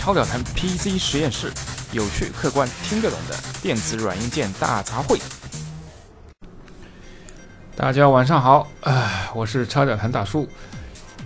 [0.00, 1.52] 超屌谈 PC 实验室，
[1.92, 5.20] 有趣、客观、听得懂的电子软硬件大杂烩。
[7.76, 10.48] 大家晚上好，啊，我是超屌谈大叔，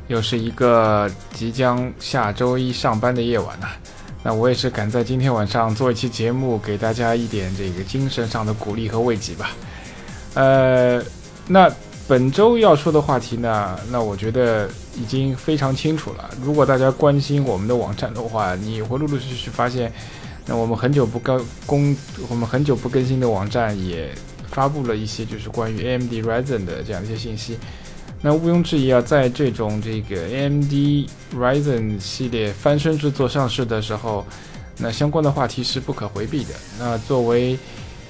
[0.08, 3.68] 又是一个即将下周一上班的夜晚了。
[4.24, 9.50] 那我也是赶在今天晚上做一期节目，给大家一点这个精神上的鼓励和慰藉吧。
[10.34, 11.00] 呃，
[11.46, 11.72] 那。
[12.06, 16.30] 本周要说的话题呢，那我觉得已经非常清楚了。
[16.42, 19.90] 如果大家关心我们的网站的话，你会陆陆续续发现，
[20.44, 21.96] 那我们很久不更公，
[22.28, 24.10] 我们很久不更新的网站也
[24.50, 27.56] 发布了一些就是关于 AMD Ryzen 的这样一些信息。
[28.20, 34.26] 那毋庸置疑啊，在这种这个 AMD Ryzen 系列翻身之作上市的时候，
[34.76, 36.50] 那相关的话题是不可回避的。
[36.78, 37.58] 那作为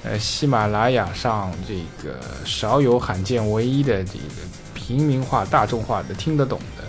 [0.07, 1.73] 呃，喜马拉雅上这
[2.03, 4.19] 个少有罕见唯一的这个
[4.75, 6.83] 平民化、大众化的听得懂的，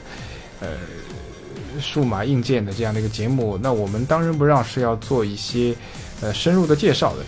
[0.61, 5.75] 呃，数码硬件的这样的一个节目，那我们当仁不让是要做一些
[6.21, 7.25] 呃深入的介绍的。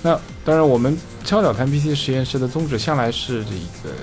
[0.00, 3.50] 那当然，我们超屌谈 PC 实验室的宗旨向来是这
[3.82, 3.94] 个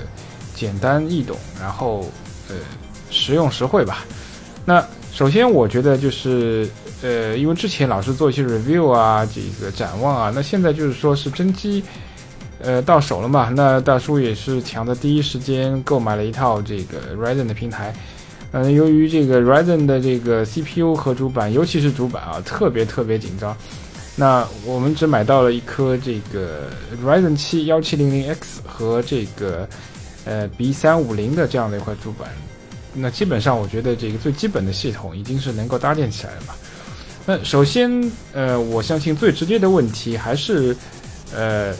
[0.53, 2.01] 简单易懂，然后
[2.49, 2.55] 呃
[3.09, 4.05] 实用实惠吧。
[4.65, 6.69] 那首先，我觉得就是。
[7.01, 11.81] 呃，因为之前老是做一些 review 啊，这个展望啊，那现在就是说是真机，
[12.61, 13.49] 呃，到手了嘛。
[13.55, 17.93] 那大叔也是抢的第一时间购买了一套这个 Ryzen 的平台。
[18.51, 23.55] 嗯，由于这个 Ryzen 的这个 CPU 和主板，尤其是主板啊，特别特别紧张。
[24.15, 26.67] 那我们只买到了一颗这个
[27.05, 29.65] Ryzen 七幺七零零 X 和这个
[30.25, 32.27] 呃 B 三五零的这样的一块主板。
[32.93, 36.55] 那基本上我觉得这个最基本的系统已经是能够搭建起来了嘛。
[37.29, 40.75] 那首先，呃，我相信最直接的问题还是，
[41.31, 41.75] 呃，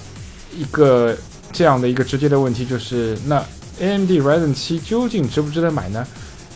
[0.55, 1.17] 一个
[1.51, 3.43] 这样的一个直接的问题，就是那
[3.79, 6.05] AMD Ryzen 七究竟值不值得买呢？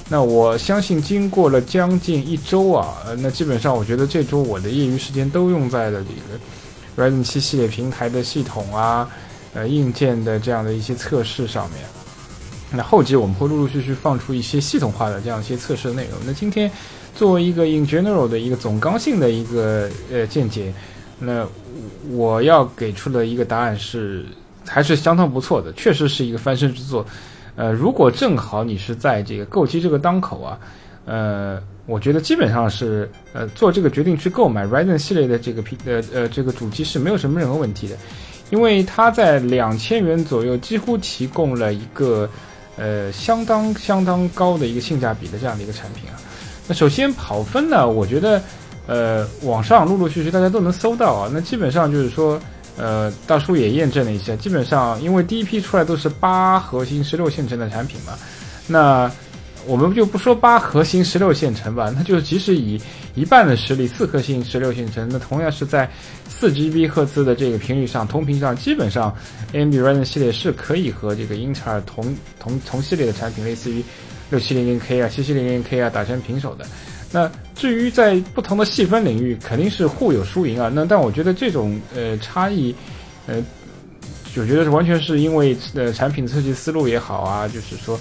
[0.10, 6.04] 那我相信经过了将近一周啊，呃，那基本上我觉得这周我的业余时间都用在了
[6.96, 9.10] 这个 Ryzen 七系列平台的系统啊，
[9.56, 11.80] 呃，硬件的这样的一些测试上面。
[12.74, 16.20] 那后期我们会陆陆续续放出一些系统化的这样一些测试的内容。
[16.26, 16.70] 那今天。
[17.16, 20.74] 作为一个 in general 的一个总纲性的一个呃见解，
[21.20, 21.46] 那
[22.10, 24.26] 我要给出的一个答案是
[24.66, 27.06] 还是相当不错的，确实是一个翻身之作。
[27.56, 30.60] 呃，如果正好你是在这个购机这个当口啊，
[31.06, 37.96] 呃，我觉得基本上是呃做这个决定去购买 Ryzen 系列的这个平呃呃这个主机是没有什么任何问题的，
[38.50, 42.28] 因为它在两千元左右几乎提供了一个
[42.78, 46.16] 呃相当相当高的一个性价比的这样的一个产品啊。
[46.68, 48.42] 那首先跑分呢，我觉得，
[48.88, 51.30] 呃，网上陆陆续续大家都能搜到啊。
[51.34, 52.40] 那基本上就是说，
[52.78, 58.14] 呃，大叔也验证了一下，基本上因为第一批出来都是八核心十六线程的产品嘛，
[58.66, 59.12] 那
[59.66, 62.80] 我们就不说八核心十六线程吧，那就是即使以
[63.16, 65.90] 一半的实力四核心十六线程，那同样是在
[66.28, 69.16] 四 GB 赫兹的这个频率上同频上，基本上
[69.54, 73.84] AMD Ryzen 系列是可以和这个英特尔同同同系列的产品，类似于。
[74.30, 76.66] 六七零零 K 啊，七七零零 K 啊，打成平手的。
[77.12, 80.72] 那至于在不同的细分领域，肯定是互有输赢啊。
[80.74, 82.74] 那但我觉得这种呃差异，
[83.28, 83.36] 呃，
[84.36, 88.00] 我觉得是完全是因为呃产品设计思路也好啊，就是说，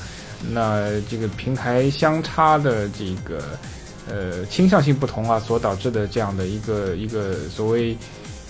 [0.51, 3.43] 那这个平台相差的这个
[4.09, 7.97] 呃倾向性不同啊，所导致的这样的一个一个所谓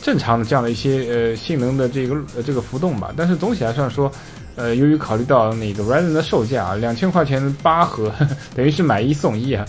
[0.01, 3.13] 正常的这样的一些呃性能的这个呃这个浮动吧。
[3.17, 4.11] 但是总体来说。
[4.55, 8.13] 呃，由于考虑到那个 Ryzen 的售价啊，两千块钱八盒，
[8.55, 9.65] 等于是买一送一啊，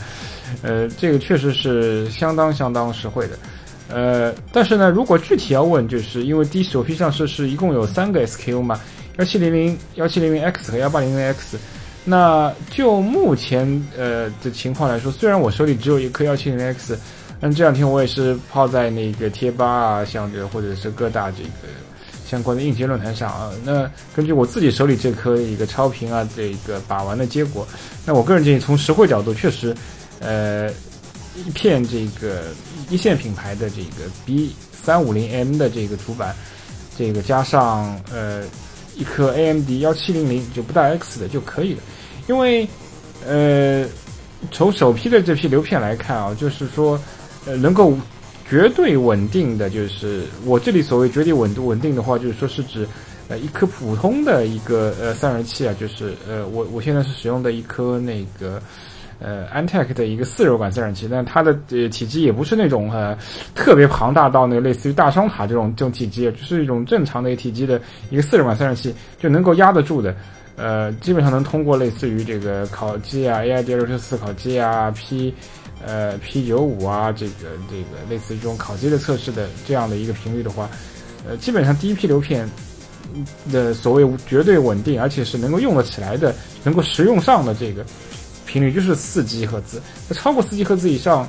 [0.61, 3.39] 呃，这个确实是相当相当实惠的。
[3.87, 8.77] 呃，但是呢，如果具体要问，就是因为第一首批上市是一共有三个 SKU 嘛，
[9.19, 11.57] 幺七零零、幺七零零 X 和幺八零零 X。
[12.05, 13.65] 那就目前
[13.97, 16.97] 呃的情况来说，虽然我手里只有一颗幺七零 X，
[17.39, 21.73] 但这两天我也是泡在那个贴吧啊，像这或者是各大这个。
[22.25, 27.67] 相关的硬件论坛上啊，那根据我自己手里这颗一个超频啊，这个把玩的结果，
[28.07, 29.75] 那我个人建议从实惠角度，确实，
[30.19, 30.67] 呃，
[31.35, 32.45] 一片这个
[32.89, 36.35] 一线品牌的这个 B 三五零 M 的这个主板，
[36.97, 38.41] 这个加上呃
[38.95, 41.81] 一颗 AMD 幺七零零就不带 X 的就可以了，
[42.27, 42.67] 因为
[43.27, 43.85] 呃
[44.51, 46.99] 从首批的这批流片来看啊，就是说
[47.45, 47.97] 呃能够。
[48.45, 52.85] 绝对稳定的就是我这里所谓绝对稳稳定的话，就是说是指，
[53.29, 58.61] 呃，一颗普通的一个呃散热器啊，就是呃我我现在是使用的一颗那个
[59.19, 63.17] 呃安 t e c 的一个四柔管散热器，但它的呃体积也不是那种呃
[63.55, 70.15] 特别庞大到那个类似于大双塔这种这种体积，就是一种正常的一个体积的一个四柔管散热器就能够压得住的，
[70.55, 75.33] 呃，基本上能通过类似于这个烤机啊，AID 六十四烤机啊，P。
[75.85, 77.33] 呃 P 九五啊，这个
[77.69, 80.69] 这个类似于这种烤机的测试的这样的一个频率的话，
[81.27, 82.49] 呃，基本上第一批流片
[83.51, 86.33] 的所谓绝对稳定，而且是能够用得起来的，
[86.63, 87.83] 能够实用上的这个
[88.45, 89.81] 频率就是四 G 赫兹。
[90.07, 91.27] 那超过四 G 赫兹以上，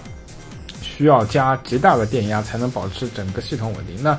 [0.81, 4.03] 需要加极大的电压才能保持整个系统稳定。
[4.03, 4.19] 那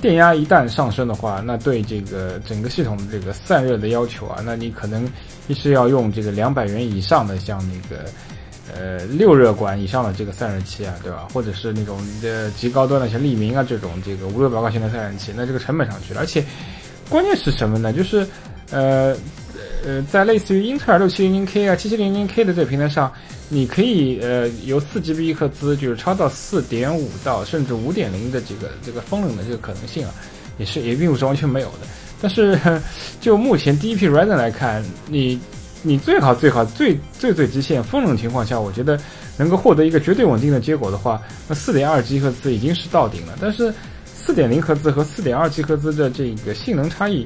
[0.00, 5.08] 电压一旦上升的话，那对这个整个系统的这个散热的要求啊，那你可能
[5.48, 8.04] 一是要用这个两百元以上的，像那个
[8.74, 11.26] 呃六热管以上的这个散热器啊，对吧？
[11.32, 16.20] 或者是那种的极高端的像利明啊这种这个五六百块钱的散热器，那这个成本上去了。
[16.20, 16.44] 而且
[17.08, 17.90] 关键是什么呢？
[17.90, 18.26] 就是
[18.70, 19.16] 呃
[19.86, 23.10] 呃，在类似于英特尔六七零零 K 啊、七七零零 K 的这个平台上。
[23.48, 30.12] 你可以呃由四 G B 赫兹就是超到四点五到甚至五点零的这个这个风冷的这个可能性啊，
[30.58, 31.86] 也是也并不是完全没有的。
[32.20, 32.58] 但是
[33.20, 35.38] 就目前第一批 Ryzen 来看，你
[35.82, 38.98] 你最好最好最最最极限风冷情况下，我觉得
[39.36, 43.38] 能够获得一个绝对稳定的结果的话，那四点二 G 赫兹已经是到顶了。
[43.40, 43.72] 但是
[44.12, 47.24] 四点零赫兹和四点二 G 赫兹的这个性能差异。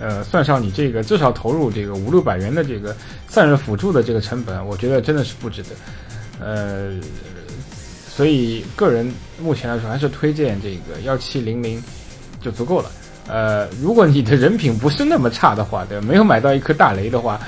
[0.00, 2.96] 呃，算上你这个至少投入这个五六百元的这个
[3.28, 5.70] 散热辅助的这个成本，我觉得真的是不值得。
[6.40, 6.92] 呃，
[8.08, 9.12] 所以个人
[9.42, 11.82] 目前来说还是推荐这个幺七零零
[12.40, 12.88] 就足够了。
[13.26, 17.40] 呃，如果你的人品不是那么差的话，对，没有买到一颗大雷的话，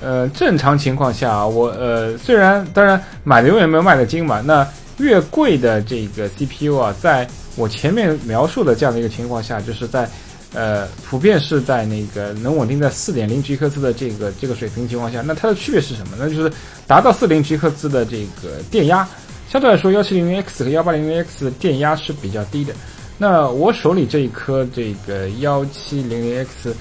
[0.00, 10.08] 呃，正常情况下，我呃虽然当然买的永远没有卖的精嘛，那越贵的这个 CPU 啊，在我前面描述的这样的一个情况下，就是在。
[10.52, 16.16] 呃，普遍是在那个能稳定在四点零吉赫兹的这个这个水平情况下，那它的区别是什么？
[16.18, 16.52] 那就是
[16.86, 19.08] 达到四零吉赫兹的这个电压，
[19.48, 22.74] 相对来说幺七零零 X 和幺八零零 X 的电压是比较低的。
[23.16, 26.74] 那我手里这一颗这个幺七零零 X，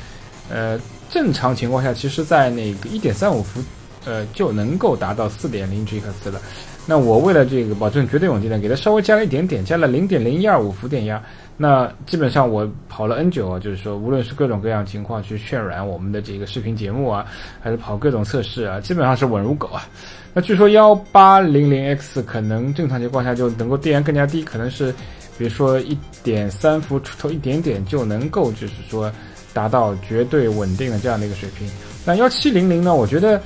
[0.50, 0.80] 呃，
[1.12, 3.62] 正常情况下，其实在那个一点三五伏，
[4.06, 6.42] 呃，就能够达到四点零吉赫兹了。
[6.90, 11.22] 那我为了这个保证绝对稳定呢，给它稍微加了一点点，加了零点零一二五伏电压。
[11.56, 17.24] 那基本上我跑了 N 九啊，就是说无论是各种各样情况去渲染我们的这个视频节目啊，
[17.62, 19.88] 还是跑各种测试啊，基本上是稳如狗啊。
[20.34, 24.92] 那据说幺八零零 X 可能正常情况下就能够电压更加低，可能是
[25.38, 29.12] 比如说一点三伏出头一点点就能够就是说
[29.54, 31.70] 达到绝对稳定的这样的一个水平。
[32.04, 33.40] 那幺七零零呢，我觉得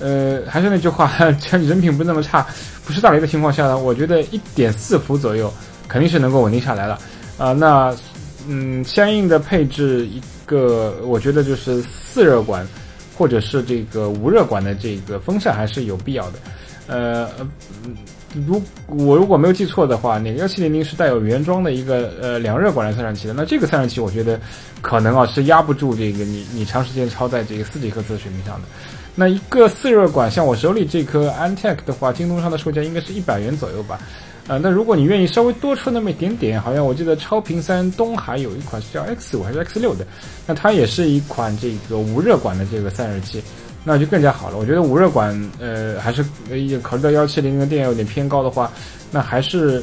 [0.00, 1.08] 呃还是那句话，
[1.40, 2.46] 只要你人品不那么差，
[2.84, 5.52] 不是大雷的情况下呢，我觉得一点四伏左右
[5.88, 6.98] 肯定是能够稳定下来了。
[7.36, 7.96] 啊，那，
[8.46, 12.66] 嗯，相应的配置一个，我觉得就是四热管，
[13.16, 16.38] 或者是这个无热管的这个风扇还是有必要的。
[16.88, 17.28] 呃，
[18.46, 23.34] 如我如果没有记错的话，那个幺七零零是带有原装的一个呃两热管的散热器的。
[23.34, 24.40] 那这个散热器我觉得
[24.80, 28.68] 可能啊是压不住这个你你长时间超在这个四 G 赫兹水平上的。
[29.20, 33.98] 那一个四热管，像我手里这颗 Antec 的话，京东上的售价应该是一百元左右吧。
[34.46, 40.06] 啊，那如果你愿意稍微多出那么一点点，好像我记得超频三东海有一款是叫 X 五还是 X 六的，
[40.46, 43.42] 那它也是一款这个无热管的这个散热器，
[43.82, 44.56] 那就更加好了。
[44.56, 46.24] 我觉得无热管，呃，还是
[46.80, 48.70] 考虑到幺七零零的电压有点偏高的话，
[49.10, 49.82] 那还是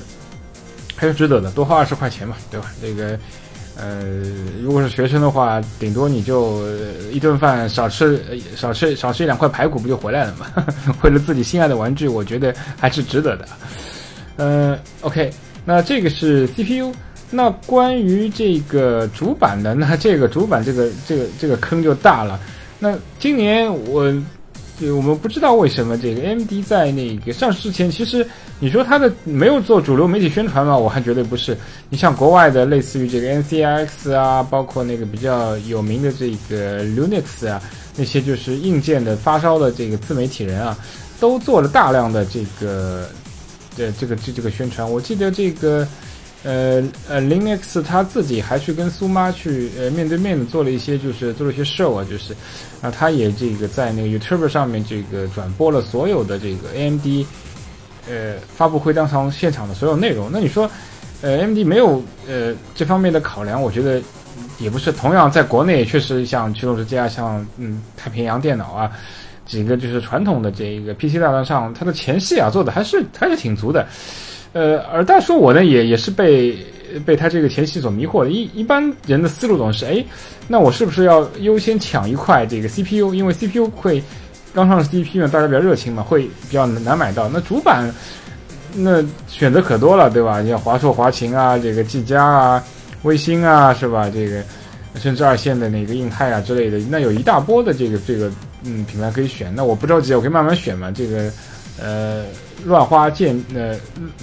[0.96, 2.72] 还是值得的，多花二十块钱嘛，对吧？
[2.82, 3.20] 这个，
[3.78, 4.04] 呃，
[4.62, 6.64] 如果是学生的话，顶多你就
[7.12, 8.22] 一顿饭少吃
[8.56, 10.48] 少吃少吃一两块排骨不就回来了嘛？
[11.04, 13.46] 为了自己心爱的玩具，我觉得还是值得的。
[14.38, 15.30] 嗯，OK，
[15.66, 16.94] 那这个是 CPU。
[17.32, 22.40] 那关于这个主板的，那这个主板这个这个这个坑就大了。
[22.80, 24.14] 那今年我
[24.82, 28.28] 我们不知道为什么这个 AMD 在那个上市之前，其实
[28.60, 30.78] 你说它的没有做主流媒体宣传嘛？
[30.78, 31.58] 我还绝对不是。
[31.90, 37.62] 你像国外的类似于这个 NCIX 啊，包括那个比较有名的这个 Linux 啊，
[37.96, 40.78] 那些就是硬件的发烧的这个自媒体人啊，
[41.20, 43.08] 都做了大量的这个。
[43.78, 45.86] 对这个这这个宣传，我记得这个，
[46.46, 52.34] 呃呃，Linux 他自己还去跟苏妈去呃面对面的做了一些，就是做了一些 show 啊，就是，
[52.82, 57.26] 啊，他也这个在那个 YouTube 上面这个转播了所有的这个 AMD，
[58.08, 60.30] 呃发布会当场现场的所有内容。
[60.32, 60.70] 那你说，
[61.24, 64.00] 呃，AMD 没有呃这方面的考量，我觉得
[64.60, 64.92] 也不是。
[64.92, 68.92] 同样在国内确实像驱动之家，像嗯太平洋电脑啊。
[69.48, 73.86] 几个就是传统的这一个 PC 大端上，它的前戏啊做的还是还是挺足的，
[74.56, 76.58] 呃，而但说我呢也也是被
[77.06, 78.30] 被它这个前戏所迷惑的。
[78.32, 80.02] 一一般人的思路总是，哎，
[80.48, 83.14] 那我是不是要优先抢一块这个 CPU？
[83.14, 84.02] 因为 CPU 会
[84.54, 87.28] 刚上 CPU 嘛，大家比较热情嘛，会比较难买到。
[87.28, 87.94] 那主板
[88.74, 90.42] 那选择可多了，对吧？
[90.46, 92.64] 像华硕、华擎啊，这个技嘉啊、
[93.04, 94.10] 微星啊，是吧？
[94.10, 94.42] 这个
[94.96, 98.32] 甚至二线的那个硬泰啊之类的，那有一大波的这个这个。
[98.68, 100.90] 嗯，品牌可以选，那我不着急，我可以慢慢选嘛。
[100.90, 101.32] 这个
[101.80, 102.26] 呃，
[102.66, 103.76] 乱花渐呃，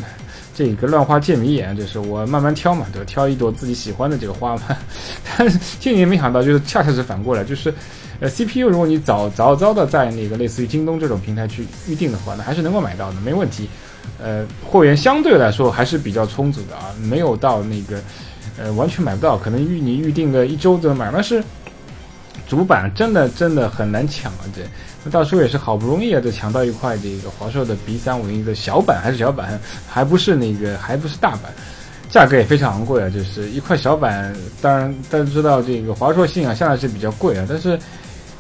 [0.55, 3.05] 这个乱花渐迷眼，就是我慢慢挑嘛，对吧？
[3.07, 4.63] 挑一朵自己喜欢的这个花嘛。
[5.37, 7.73] 但是今年没想到，就是恰恰是反过来，就是
[8.21, 13.69] 呃，CPU 如果你早早早的在那个类似于京东这种平台去预定的话，那还是能够买到的，没问题。
[14.23, 18.01] 呃，货源相对来说还是比较充足的啊，没有到那个
[18.59, 21.43] 呃完全买不到，可能预你预定个一周就能买，但是
[22.53, 24.45] 主板真的真的很难抢啊！
[24.55, 24.61] 这
[25.03, 31.45] 那大叔也是好不容易啊，就抢到一块这个华硕的 B 三五零的小版，还是小版，还不是那个还不是大版，
[32.11, 34.37] 价格也非常昂贵啊，就是一块小版。
[34.61, 37.79] 当然大家知道这个华硕信啊，向来是比较贵啊，但是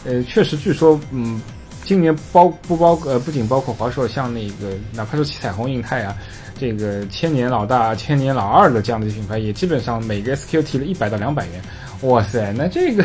[0.04, 1.40] 呃，确实据说嗯。
[1.84, 6.14] 今年包不包呃不仅包括华硕，像那个哪怕是七彩虹、印泰啊，
[6.56, 11.60] 这个千年老大、千年老二的这样的品牌，也基本上每个 SQ 提了一百到两百元。
[12.02, 13.04] 哇塞，那这个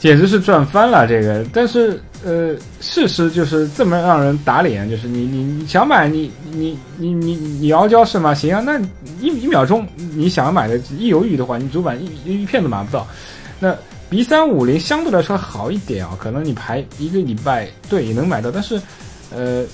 [0.00, 1.06] 简直是赚翻了！
[1.06, 8.32] 这个，但是呃，事实就是这么让人打脸，就是你你你想买你你你你你傲娇是吗？
[8.34, 8.78] 行啊，那
[9.20, 13.06] 一一秒钟你想买的，一犹豫的话，你主板一一片都买不到。
[13.60, 13.74] 那
[14.08, 18.80] B 三五零相对来说好一点啊，可能你排一个礼拜对也能买到，但是，
[19.34, 19.64] 呃，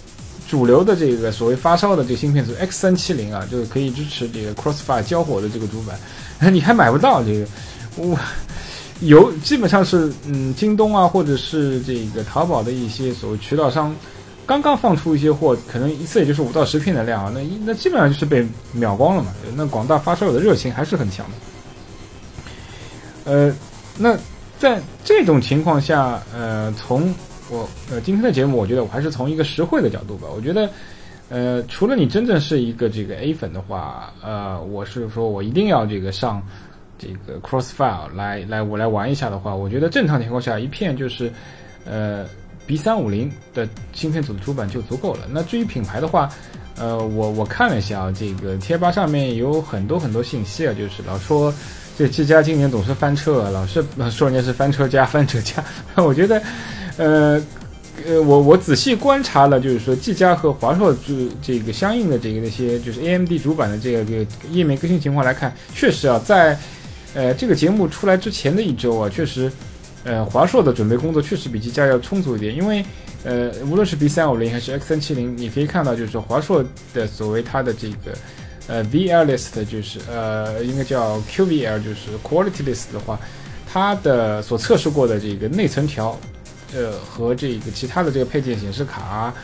[0.49, 5.97] 主流的这个所谓发烧的这个芯片是 X 三七零啊，就是可以支持这个 Crossfire 交火的这个主板，
[6.53, 7.47] 你还买不到这个，
[7.97, 8.19] 我
[9.07, 13.95] 有基本上是嗯京东啊或者是这个淘宝的一些所谓渠道商
[14.47, 21.27] 刚刚放出一些货，可能一次也就是五到十片的量啊，那那基本上就是被秒光了嘛，那广大发烧友的热情还是很强
[23.25, 23.57] 的，呃。
[23.97, 24.19] 那
[24.59, 27.15] 在这种情况下，呃，从
[27.49, 30.27] 我呃今天的节目，我觉得我还是从一个实惠的角度吧。
[30.35, 30.69] 我觉得，
[31.29, 36.43] 呃，除了你真正是一个这个 A 粉的话，呃，我是说我一定要这个上
[37.05, 41.31] 这个 Crossfire 来来我来玩一下的话，我觉得正常情况下一片就是
[41.85, 42.25] 呃
[42.67, 45.27] B 三五零的芯片组的主板就足够了。
[45.31, 46.31] 那至于品牌的话，
[46.79, 51.53] 呃，我我看了一下啊这个贴吧上面有很多很多信息啊，就是老说。
[51.97, 53.81] 这技嘉今年总是翻车，老是
[54.11, 55.63] 说人家是翻车家、翻车家。
[56.03, 56.43] 我觉得，
[56.97, 57.41] 呃，
[58.05, 66.59] 呃，我我仔细观察了，就是说技嘉和华硕这这个相应的这个那些就是 AMD 主板的这个这个页面更新情况来看，确实啊，在
[67.15, 69.51] 呃这个节目出来之前的一周啊，确实，
[70.05, 72.85] 呃，华硕的准备工作确实比技嘉要充足一点，因为
[73.25, 78.17] 呃，无论是 B 三五零还是 X 三七零，你可以看到，就是说华硕的所谓它的这个。
[78.67, 83.21] 呃，VL list 就是呃，应该叫 QVL，就是 Quality list 的话，
[83.71, 86.19] 它的所测试过的这个内存条，
[86.75, 89.35] 呃，和这个其他的这个配件，显示卡，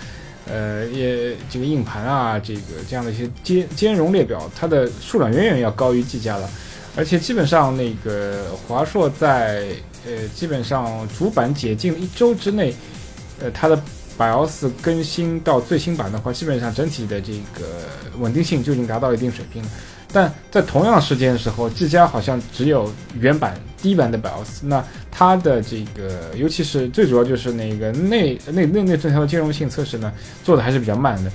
[0.47, 6.49] 呃，也这个硬盘啊，这个这样的一些兼兼容列表，它的数量远远要高于技嘉了，
[6.97, 9.69] 而且基本上那个华硕在
[10.07, 12.75] 呃，基本上主板解禁一周之内，
[13.41, 13.81] 呃，它的。
[14.19, 17.65] BIOS 更新到最新版的话，基本上整体的这个
[18.19, 19.69] 稳定性就已经达到一定水平了。
[20.13, 30.13] 但在同样时间的时候，技嘉好像只有原版低版的 BIOS，那它的这个，尤其是最主要就是那个内内内内存条的兼容性测试呢，
[30.45, 31.33] 做的还是比较慢的。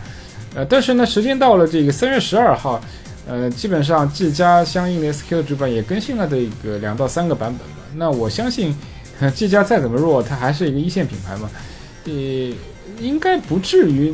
[0.53, 2.79] 呃，但是呢，时间到了这个三月十二号，
[3.27, 7.75] 呃，基本上技嘉相应的 SQ 的主板也更新了这个两到三个版本了。
[7.95, 8.75] 那我相信，
[9.33, 11.49] 技嘉再怎么弱，它还是一个一线品牌嘛，
[12.05, 12.13] 呃。
[13.01, 14.13] 应该不至于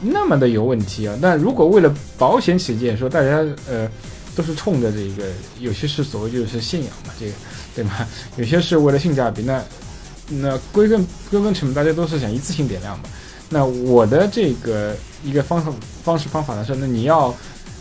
[0.00, 1.14] 那么的有问题啊。
[1.20, 3.86] 那如果为了保险起见，说大家呃
[4.34, 5.28] 都是冲着这个，
[5.60, 7.32] 有些是所谓就是信仰嘛，这个
[7.74, 8.08] 对吗？
[8.38, 9.62] 有些是为了性价比，那
[10.30, 13.04] 那归根归根成本，大家都是想一次性点亮嘛。
[13.50, 15.62] 那我的这个一个方
[16.02, 17.34] 方式方法呢是，那你要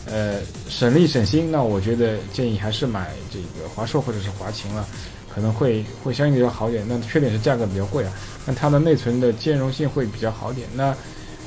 [0.05, 4.88] 呃省力省心，那我觉得建议还是买这个华硕或者是华擎了。
[5.33, 8.13] 可能会会相应的要好点，那缺点是价格比较贵啊，
[8.45, 10.67] 那它的内存的兼容性会比较好点。
[10.75, 10.95] 那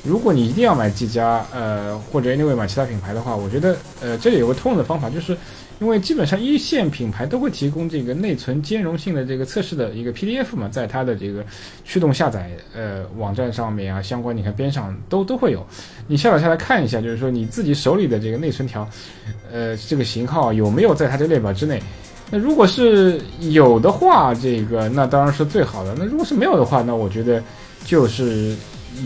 [0.03, 5.39] 如果你一定要买技嘉，呃，或者 anyway 买其他品牌的话，我觉得，呃，这里有个通用的方法，就是
[5.79, 11.45] 因为基本上一线品牌都会提供这个内存兼容性的这个测试的一个 PDF 嘛，在它的这个
[11.85, 15.67] 驱动下载呃网站上面啊，相关你看边上都都会有，
[16.07, 18.89] 你下载下来看一下，就是说你自己手里的这个内存条，
[19.53, 21.83] 呃，这个型号有没有在它这列表之内。
[22.31, 25.95] 那如果是有的话，这个那当然是最好的。
[25.97, 27.41] 那如果是没有的话，那我觉得
[27.85, 28.57] 就是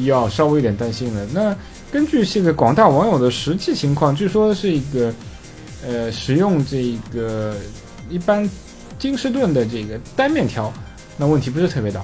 [0.05, 1.27] 要稍微有点担心了。
[1.35, 1.55] 那
[1.93, 5.13] 根据这个广大网友的实际情况，据说是一个
[5.87, 7.55] 呃使用这个
[8.09, 8.49] 一般
[8.99, 10.73] 金士顿的这个单面条，
[11.17, 12.01] 那问题不是特别大，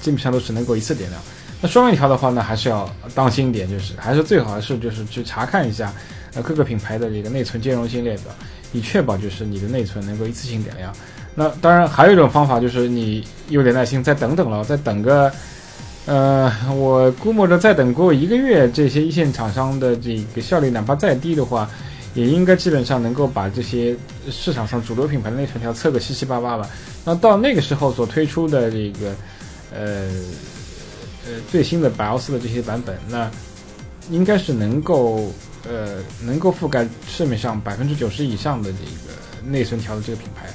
[0.00, 1.22] 基本上都是能够一次点亮。
[1.60, 5.92] 那双面条的话呢，还是要当心一点，就是还是最好是就是去查看一下
[6.34, 8.24] 呃各个品牌的这个内存兼容性列表。
[8.72, 10.92] 以确保就是你的内存能够一次性点亮。
[11.36, 15.30] 那当然还有一种方法，就是你有点耐心再等等了，再等个
[16.06, 21.70] 呃，我估摸着再等过一个月，这些一线厂商的这个效率哪怕再低的话，
[22.14, 23.94] 也应该基本上能够把这些
[24.30, 26.68] 市场上主流品牌的内存条测个七七八八吧。
[27.04, 29.14] 那到那个时候所推出的这个，
[29.72, 30.08] 呃
[31.26, 33.30] 呃最新的 BIOS 的这些版本，那
[34.10, 35.32] 应该是能够
[35.68, 40.48] 呃能够覆盖市面上百分之九十以上的这个内存条的这个品牌。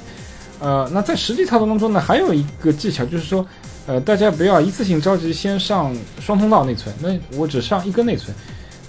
[0.58, 3.46] 呃，那在实际操作当中呢，还有一个技巧就是说。
[3.86, 8.32] 呃，大家不要一次性着急先上双通道内存，那我只上一根内存，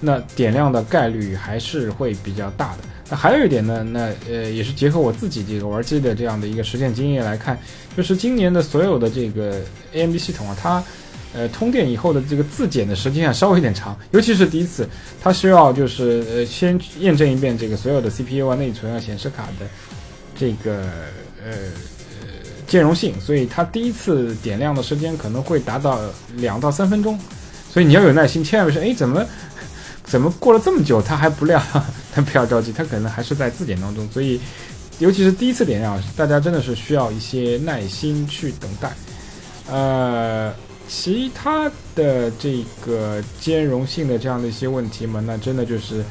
[0.02, 2.78] 那点亮的概率还是会比较大的。
[3.08, 7.58] 那还有一点呢，那呃也是结合我自己这个玩机的这样的一个实践经验来看，
[7.96, 9.60] 就是今年的所有的这个
[9.92, 10.84] AMD 系统啊，它
[11.32, 14.86] 呃通电以后的这个自检的时间啊稍微有点长，尤其是第一次，
[15.22, 19.66] 它需要就是呃先验证一遍这个所有的 CPU 啊、内存啊、显示卡的
[20.36, 20.82] 这个
[21.44, 21.52] 呃
[22.20, 22.26] 呃。
[22.64, 26.00] 兼容性，所以它第一次点亮的时间可能会达到
[26.36, 27.18] 两到三分钟，
[27.70, 29.22] 所以你要有耐心，千万不是哎怎么
[30.12, 31.58] 怎么过了这么久它还不亮？
[32.12, 34.38] 他不要着急，它可能还是在自检当中，所以
[34.98, 38.92] 尤其是第一次点亮，大家真的是需要一些耐心去等待。
[39.70, 40.52] 呃，
[40.86, 41.64] 其他
[41.94, 46.04] 的这个兼容性的这样的一些问题嘛，那真的就是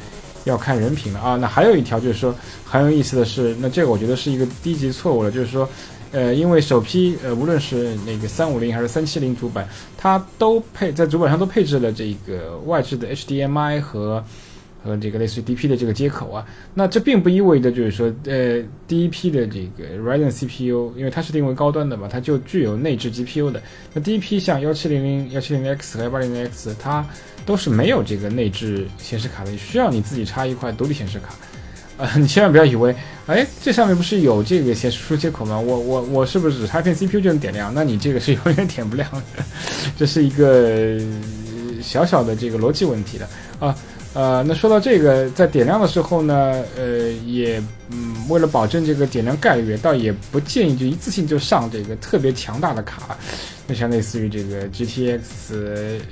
[0.45, 1.35] 要看人品了啊。
[1.35, 2.33] 那还有一条就是说
[2.65, 5.69] 很有意思的是，那这个我觉得是一个低级错误了，就是说。
[6.11, 14.23] 呃，因为首批呃，无论是那个三五零还是三七零主板，它都配在主板上都配置了这个外置的 HDMI 和
[14.83, 16.45] 和这个类似于 DP 的这个接口啊。
[16.73, 23.61] 那这并不意味着就是说，呃，第一批的这个 Ryzen CPU，因为它是定位高端的嘛，它就具有内置 GPU 的。
[23.93, 27.07] 那第一批像幺七零零、幺七零零 X 和幺八零零 X，它
[27.45, 31.35] 都是没有这个内置显示卡的，需要你自己插一块独立显示卡。
[32.01, 32.95] 啊，你千万不要以为，
[33.27, 35.59] 哎，这上面不是有这个显示输出接口吗？
[35.59, 37.71] 我我我是不是只插片 CPU 就能点亮？
[37.71, 39.43] 那你这个是 永远点不亮的，
[39.95, 40.99] 这是一个
[41.79, 43.29] 小小的这个逻辑问题的
[43.59, 43.75] 啊。
[44.13, 53.17] 呃，那说到这个，在点亮的时候呢，呃，也嗯，为了保证这个点亮概率，倒也不建议就一次性就上这个特别强大的卡，
[53.67, 55.19] 那像类似于这个 GTX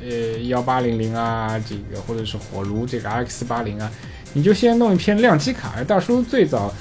[0.08, 3.92] 呃幺八零零啊，这个或者是火炉这个 RX 八零啊。
[4.34, 6.74] 你就先弄一片亮机卡，大叔最早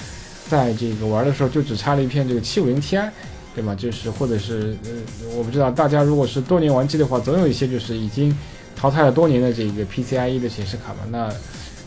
[0.49, 3.09] 在这个玩的时候就只插了一片这个七五零 Ti，
[3.55, 3.75] 对吗？
[3.75, 4.91] 就是或者是呃，
[5.35, 8.35] 我不知道大家如果是多年玩机的话，总有一些就是已经
[8.75, 10.99] 淘汰了多年的这个 PCIe 的显示卡嘛。
[11.09, 11.33] 那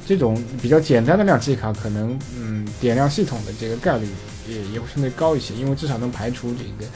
[0.05, 4.09] 这种比较简单的亮机卡，可能嗯点亮系统的这个概率
[4.49, 6.91] 也也会相对高一些，因为至少能排除这个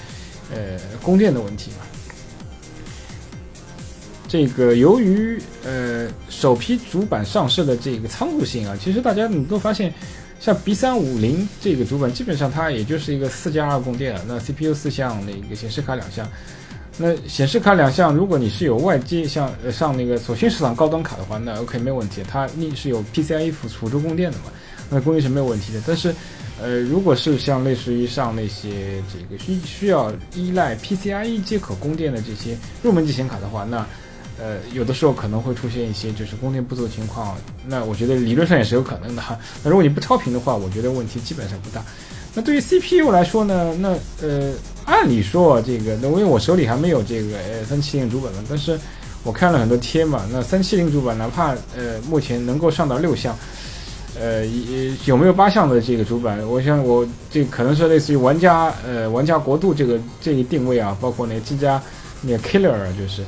[0.52, 1.86] 呃供电的问题嘛。
[4.28, 9.92] 这个由于呃首批主板上市的这个仓促性啊，其实大家你都发现，
[10.40, 16.28] 像 B 三五零这个主板基本上它也就是一个四加二供电，那 CPU 四项，那个显示卡两项，
[16.98, 24.44] 那显示卡两项，如果你是有外接像上那个索性市场高端卡的话，那 OK 没有问题，它你是有 PCIe 辅辅助供电的嘛，
[24.90, 25.80] 那供应是没有问题的。
[25.86, 26.14] 但是
[26.60, 33.86] 呃如果是像类似于上那些这个需需要依赖 PCIe 接口供电的这些入门级显卡的话，那
[34.38, 39.38] 呃，有的时候可能会出现一些就是供电不足的情况，那我觉得理论上也是有可能的哈。
[39.64, 41.82] 那如果你不超频的话，我觉得问题基本上不大。
[42.34, 44.52] 那对于 CPU 来说呢，那呃，
[44.84, 48.78] 按理说这个，那因为我手里还没有这个呃三七零主板了，但是
[49.22, 53.34] 我看了很多贴嘛，那三七零主板哪怕呃目前能够上到六项，
[54.20, 54.44] 呃
[55.06, 56.38] 有没有八项的这个主板？
[56.46, 61.82] 我想我这可能是类似于玩家呃玩家国度这个这个定位啊，包括那个机加
[62.20, 63.24] 那个 Killer 就是。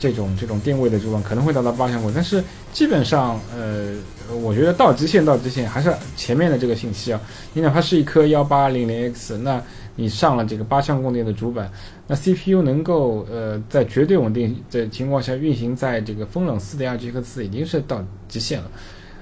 [0.00, 3.94] 这种这种定位的主板可能会达到八千块，但是基本上，呃，
[4.42, 7.20] 我觉得到极限到极限还是前面的这个信息啊。
[7.52, 9.62] 你哪怕是一颗幺八零零 X，那
[9.96, 11.70] 你上了这个八项供电的主板，
[12.06, 18.70] 那 CPU 能够呃在绝对稳定的情况下运行在这个风冷四点二 G 赫兹已经是到极限了。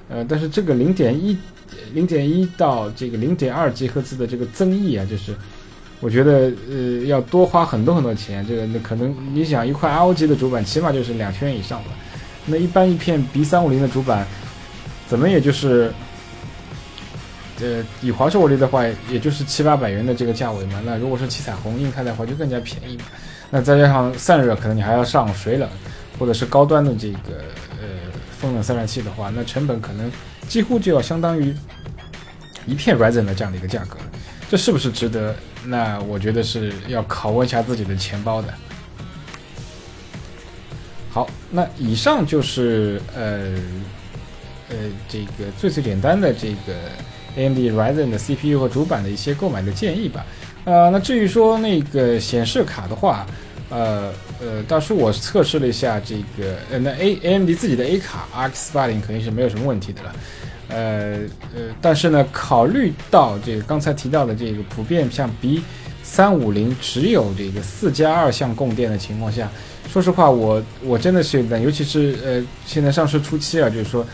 [0.08, 1.36] 呃，但是这个零点一
[1.92, 5.34] 零点一到这个零点二 G 赫兹的这个增益啊，就是。
[6.00, 11.90] 我觉得呃要多花很多很多钱，这个那可能你想一块 ROG 的主板起码就是两千元以上吧，
[12.46, 14.24] 那一般一片 B 三五零的主板，
[15.08, 15.92] 怎么也就是，
[17.60, 20.80] 呃以华硕为例的话，也就是七八百元的这个价位嘛。
[20.86, 23.04] 那如果是七彩虹硬开的话，就更加便宜嘛。
[23.50, 25.68] 那再加上散热，可能你还要上水冷，
[26.16, 27.42] 或者是高端的这个
[27.80, 27.88] 呃
[28.38, 30.08] 风冷散热器的话，那成本可能
[30.46, 31.52] 几乎就要相当于
[32.66, 33.96] 一片 Ryzen 的这样的一个价格，
[34.48, 35.34] 这是不是值得？
[35.68, 38.48] 那我觉得是要拷问一下自己的钱包的。
[41.10, 43.54] 好，那以上就是呃
[44.70, 44.76] 呃
[45.08, 46.74] 这个最最简单的这个
[47.36, 50.24] AMD Ryzen 的 CPU 和主板的一些购买的建议吧。
[50.64, 53.26] 呃，那至于说那个显示卡的话，
[53.70, 60.14] 呃呃，大叔，我测试了一下这个，呃，那 A A M D 自己的 A 卡 R X 八零肯定是没有什么问题的了。
[60.68, 61.18] 呃
[61.54, 65.62] 呃，但是呢，考虑到这个刚才提到的这个普遍像 B
[66.02, 69.50] 三五零只有这个四加二项供电的情况下，
[69.90, 74.06] 说实话，我我真的是有尤其是呃现在上市初期啊，就是说，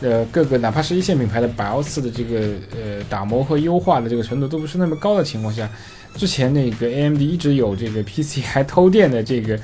[0.00, 2.40] 呃各个哪怕是一线品牌的 BIOS 的这个
[2.74, 5.68] 呃打磨和优化的这个程度都不是那么高的情况下。
[6.14, 9.58] 之前那个 AMD 一直有这个 PC 还偷电的这个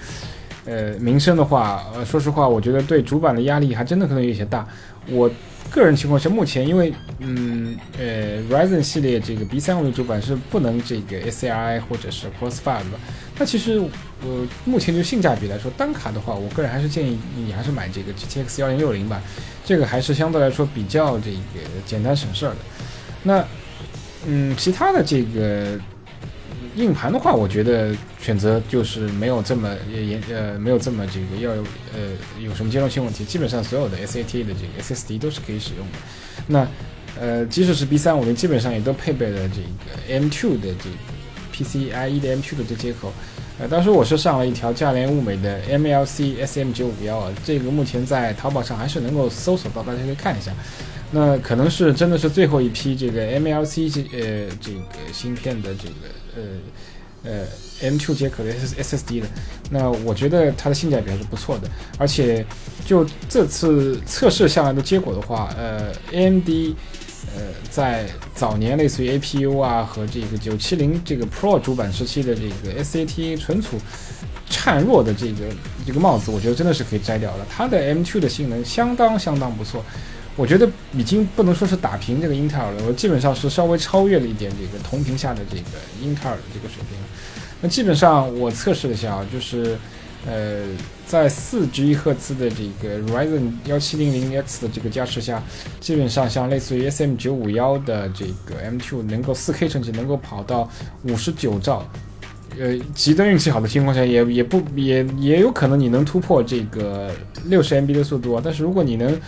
[0.68, 4.66] 呃名声的话，呃，说实话，我觉得对主板的压力还真的可能有些大。
[5.08, 5.30] 我
[5.70, 12.98] 个人情况下，目前因为嗯呃 Ryzen 系列这个 B 三五零主板是不能这个 SCI 或者是 Crossfire 的，
[13.38, 13.80] 那其实
[14.22, 19.22] 呃目前就性价比来说，单卡的话，我个人还是建议你还是买这个 GTX 幺零六零吧，
[19.64, 22.58] 这个还是相对来说比较这个简单省事儿的。
[23.22, 23.44] 那
[24.26, 25.78] 嗯其他的这个。
[26.78, 31.62] 硬盘的话，我觉得选择就是没有这么严呃，没有这么这个要有
[31.92, 32.10] 呃
[32.40, 33.24] 有什么兼容性问题。
[33.24, 35.98] 基本上所有的 S A T 的这个 SSD 都是可以使用的。
[36.46, 36.66] 那
[37.20, 40.96] 呃，即使是 B 三五零，基本上也都配备了这个 M2 的这个
[41.52, 43.12] PCIe 的 M2 的这接口。
[43.58, 50.52] 呃，当时我是上了一条价廉物美的 MLC SM951 啊，这个目前在淘宝上还是能够搜索到，大家可以看一下。
[51.10, 55.94] 那可能是真的是最后一批这个 MLC 这呃这个芯片的这个。
[56.36, 56.42] 呃
[57.24, 57.44] 呃
[57.82, 59.26] ，M2 接口的 SSD 的，
[59.70, 61.68] 那我觉得它的性价比还是不错的，
[61.98, 62.46] 而且
[62.86, 66.48] 就这次测试下来的结果的话，呃，AMD
[67.36, 73.78] 呃在早年类似于 APU 啊和这个九七零这个 Pro 主板时期的这个 SATA 存储
[74.48, 75.46] 孱弱的这个
[75.84, 77.46] 这个帽子，我觉得真的是可以摘掉了。
[77.50, 79.84] 它的 M2 的性能相当相当不错。
[80.38, 85.62] 我觉得已经不能说是打平这个英特尔了，我基本上是稍微超越了一点这个同屏下的这个
[86.00, 86.96] 英特尔的这个水平。
[87.60, 89.76] 那基本上我测试了一下啊，就是
[90.24, 90.64] 呃，
[91.04, 95.42] 在四 G 赫兹的这个 Ryzen 幺七零零 X 的这个加持下，
[95.80, 100.70] 基本上像类似于 SM 九五幺的这个 M2 能够四 K 成绩能够跑到
[101.02, 101.84] 五十九兆，
[102.56, 107.10] 呃，极端运气好的情况下也也不也也有可能你能突破这个
[107.46, 108.42] 六十 MB 的速度啊。
[108.44, 109.18] 但是如果你能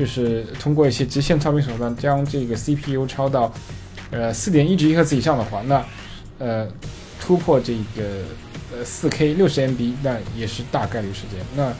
[0.00, 3.52] 就是通过一些极限超频手段，将这个 CPU 超到，
[4.10, 5.84] 呃，四点一 G 赫兹以上的话，那，
[6.38, 6.66] 呃，
[7.20, 8.24] 突破这个
[8.72, 11.44] 呃四 K 六十 MB，那也是大概率事件。
[11.54, 11.70] 那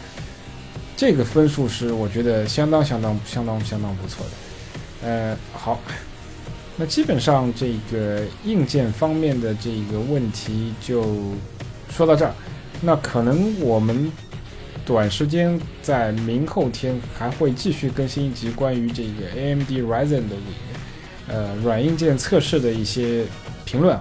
[0.99, 5.09] 这个分数是我觉得相当相当相当相当不错的。
[5.09, 5.81] 呃，好，
[6.77, 11.03] 那基本上这个硬件方面的这个问题就
[11.91, 12.35] 说到这儿。
[12.83, 14.13] 那可能我们。
[14.85, 20.37] 短时间在明后天还会继续更新一集关于这个 AMD Ryzen 的
[21.29, 23.25] 呃软硬件测试的一些
[23.64, 23.99] 评论，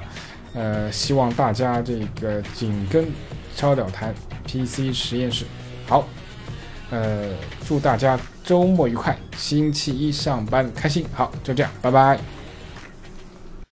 [0.54, 3.06] 呃，希望大家这个紧跟
[3.56, 4.13] 超屌谈
[4.48, 5.46] PC 实验室。
[5.88, 6.08] 好，
[6.89, 7.30] 呃，
[7.68, 11.06] 祝大家周末愉快，星期一上班开心。
[11.13, 12.38] 好，就这样，拜拜。